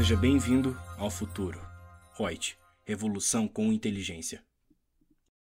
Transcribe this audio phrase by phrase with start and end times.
[0.00, 1.60] Seja bem-vindo ao futuro.
[2.18, 2.56] Reut,
[2.86, 4.42] revolução com inteligência.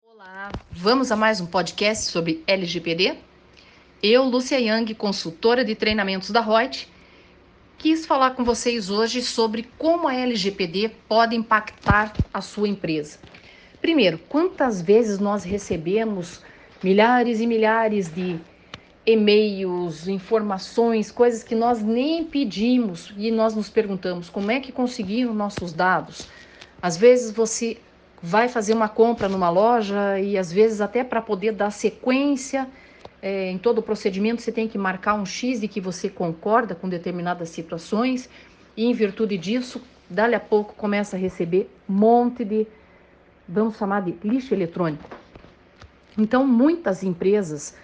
[0.02, 3.18] Olá, vamos a mais um podcast sobre LGPD?
[4.02, 6.88] Eu, Lúcia Yang, consultora de treinamentos da Reut,
[7.76, 13.18] quis falar com vocês hoje sobre como a LGPD pode impactar a sua empresa.
[13.82, 16.40] Primeiro, quantas vezes nós recebemos
[16.82, 18.40] milhares e milhares de
[19.06, 25.32] e-mails, informações, coisas que nós nem pedimos e nós nos perguntamos como é que conseguiram
[25.32, 26.28] nossos dados.
[26.82, 27.78] Às vezes você
[28.20, 32.68] vai fazer uma compra numa loja e às vezes até para poder dar sequência
[33.22, 36.74] é, em todo o procedimento você tem que marcar um X de que você concorda
[36.74, 38.28] com determinadas situações
[38.76, 42.66] e em virtude disso, dali a pouco começa a receber um monte de,
[43.48, 45.08] vamos chamar de lixo eletrônico.
[46.18, 47.76] Então muitas empresas,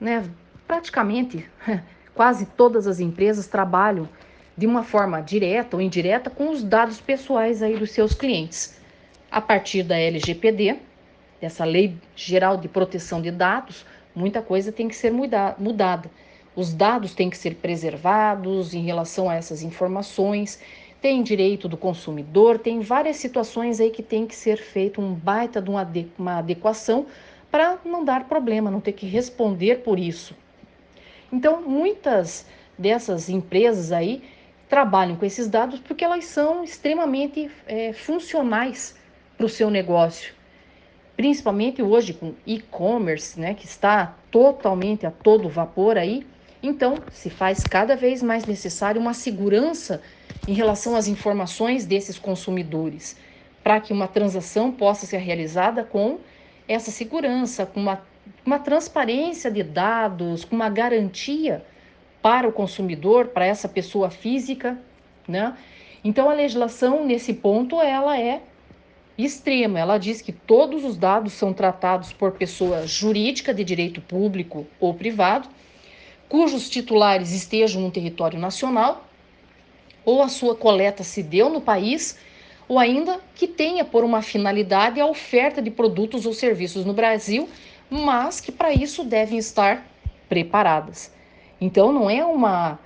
[0.00, 0.28] né,
[0.70, 1.44] praticamente
[2.14, 4.08] quase todas as empresas trabalham
[4.56, 8.78] de uma forma direta ou indireta com os dados pessoais aí dos seus clientes.
[9.28, 10.76] A partir da LGPD,
[11.40, 16.08] dessa Lei Geral de Proteção de Dados, muita coisa tem que ser muda mudada.
[16.54, 20.60] Os dados têm que ser preservados em relação a essas informações.
[21.00, 25.60] Tem direito do consumidor, tem várias situações aí que tem que ser feito um baita
[25.60, 27.06] de uma adequação
[27.50, 30.32] para não dar problema, não ter que responder por isso.
[31.32, 34.22] Então, muitas dessas empresas aí
[34.68, 38.96] trabalham com esses dados porque elas são extremamente é, funcionais
[39.36, 40.32] para o seu negócio.
[41.16, 46.26] Principalmente hoje com e-commerce, né, que está totalmente a todo vapor aí.
[46.62, 50.00] Então, se faz cada vez mais necessário uma segurança
[50.46, 53.16] em relação às informações desses consumidores,
[53.62, 56.20] para que uma transação possa ser realizada com
[56.66, 58.02] essa segurança, com uma
[58.44, 61.64] uma transparência de dados, com uma garantia
[62.22, 64.78] para o consumidor, para essa pessoa física,
[65.26, 65.56] né?
[66.02, 68.42] Então a legislação nesse ponto ela é
[69.16, 69.78] extrema.
[69.78, 74.94] Ela diz que todos os dados são tratados por pessoa jurídica de direito público ou
[74.94, 75.48] privado,
[76.28, 79.06] cujos titulares estejam no território nacional,
[80.04, 82.18] ou a sua coleta se deu no país,
[82.66, 87.48] ou ainda que tenha por uma finalidade a oferta de produtos ou serviços no Brasil
[87.90, 89.84] mas que para isso devem estar
[90.28, 91.12] preparadas.
[91.60, 92.78] Então não é uma,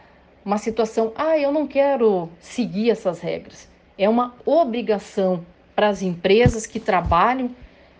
[0.44, 3.68] uma situação, ah, eu não quero seguir essas regras.
[3.98, 5.44] É uma obrigação
[5.76, 7.54] para as empresas que trabalham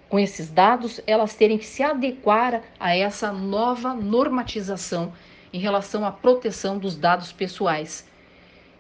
[0.09, 5.13] com esses dados, elas terem que se adequar a essa nova normatização
[5.53, 8.09] em relação à proteção dos dados pessoais.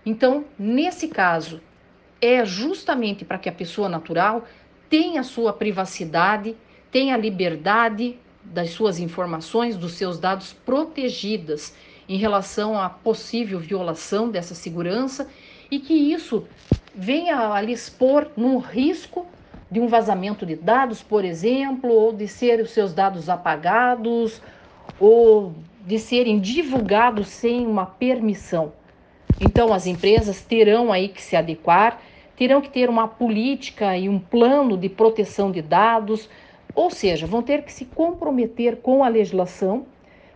[0.07, 1.61] Então, nesse caso,
[2.21, 4.45] é justamente para que a pessoa natural
[4.89, 6.57] tenha sua privacidade
[6.94, 11.75] tem a liberdade das suas informações, dos seus dados protegidas
[12.09, 15.28] em relação à possível violação dessa segurança
[15.69, 16.47] e que isso
[16.94, 19.27] venha a lhe expor num risco
[19.69, 24.41] de um vazamento de dados, por exemplo, ou de ser os seus dados apagados,
[25.00, 25.53] ou
[25.84, 28.72] de serem divulgados sem uma permissão.
[29.41, 32.00] Então, as empresas terão aí que se adequar,
[32.37, 36.28] terão que ter uma política e um plano de proteção de dados,
[36.75, 39.87] ou seja, vão ter que se comprometer com a legislação,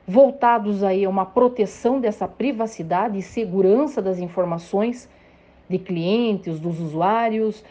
[0.06, 5.08] voltados aí a uma proteção dessa privacidade e segurança das informações
[5.68, 7.62] de clientes, dos usuários,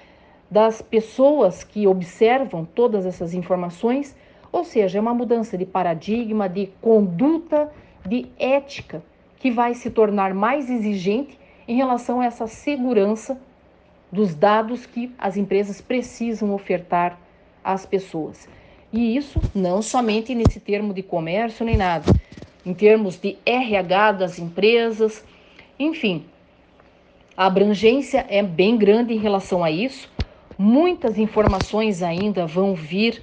[0.49, 4.15] das pessoas que observam todas essas informações,
[4.51, 7.71] ou seja, é uma mudança de paradigma, de conduta,
[8.05, 9.01] de ética,
[9.37, 13.37] que vai se tornar mais exigente em relação a essa segurança
[14.11, 17.19] dos dados que as empresas precisam ofertar
[17.63, 18.47] às pessoas.
[18.91, 22.11] E isso não somente nesse termo de comércio nem nada,
[22.65, 25.23] em termos de RH das empresas,
[25.77, 26.25] enfim.
[27.35, 30.09] A abrangência é bem grande em relação a isso.
[30.57, 33.21] Muitas informações ainda vão vir,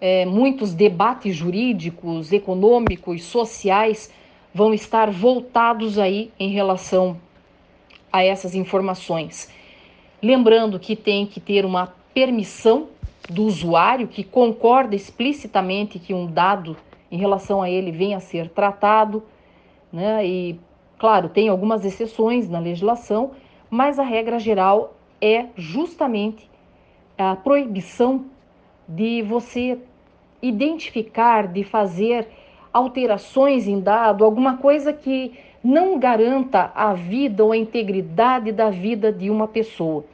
[0.00, 4.10] é, muitos debates jurídicos, econômicos, sociais
[4.52, 7.16] vão estar voltados aí em relação
[8.12, 9.48] a essas informações.
[10.22, 12.88] Lembrando que tem que ter uma permissão
[13.30, 16.76] do usuário que concorda explicitamente que um dado
[17.10, 19.22] em relação a ele venha a ser tratado,
[19.92, 20.26] né?
[20.26, 20.58] E
[20.98, 23.32] claro, tem algumas exceções na legislação,
[23.70, 26.50] mas a regra geral é justamente
[27.16, 28.24] a proibição
[28.88, 29.78] de você
[30.40, 32.28] identificar, de fazer
[32.72, 35.32] alterações em dado, alguma coisa que
[35.62, 40.04] não garanta a vida ou a integridade da vida de uma pessoa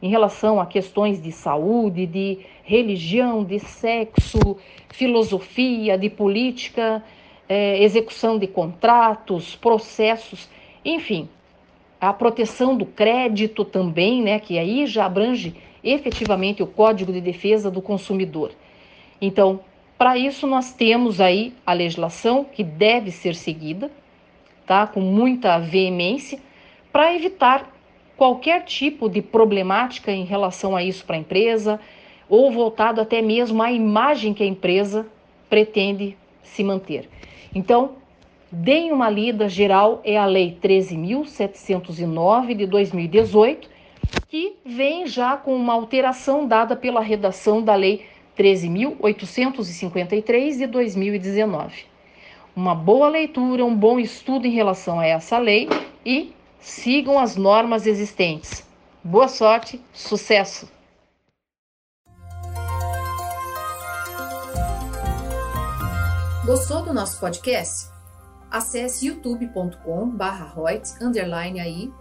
[0.00, 4.56] em relação a questões de saúde, de religião, de sexo,
[4.90, 7.02] filosofia, de política,
[7.48, 10.48] é, execução de contratos, processos,
[10.84, 11.28] enfim.
[12.00, 17.70] a proteção do crédito também, né, que aí já abrange efetivamente o Código de Defesa
[17.70, 18.52] do Consumidor.
[19.20, 19.60] Então,
[19.96, 23.90] para isso nós temos aí a legislação que deve ser seguida,
[24.64, 26.38] tá, com muita veemência,
[26.92, 27.68] para evitar
[28.18, 31.78] qualquer tipo de problemática em relação a isso para a empresa,
[32.28, 35.06] ou voltado até mesmo à imagem que a empresa
[35.48, 37.08] pretende se manter.
[37.54, 37.92] Então,
[38.50, 43.70] deem uma lida geral, é a Lei 13.709 de 2018,
[44.28, 48.04] que vem já com uma alteração dada pela redação da Lei
[48.36, 51.84] 13.853 de 2019.
[52.56, 55.68] Uma boa leitura, um bom estudo em relação a essa lei
[56.04, 58.62] e sigam as normas existentes.
[59.02, 60.68] Boa sorte, sucesso!
[66.44, 67.88] Gostou do nosso podcast?
[68.50, 71.92] Acesse youtube.com/royt_aí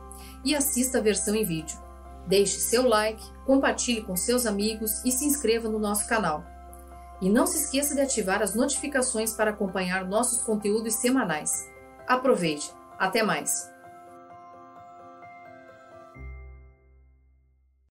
[0.46, 1.78] e assista a versão em vídeo.
[2.26, 6.46] Deixe seu like, compartilhe com seus amigos e se inscreva no nosso canal.
[7.22, 11.70] E não se esqueça de ativar as notificações para acompanhar nossos conteúdos semanais.
[12.08, 12.72] Aproveite!
[12.98, 13.70] Até mais!